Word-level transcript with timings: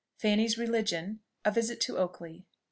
FANNY'S 0.17 0.57
RELIGION. 0.57 1.19
A 1.45 1.51
VISIT 1.51 1.79
TO 1.79 1.99
OAKLEY. 1.99 2.47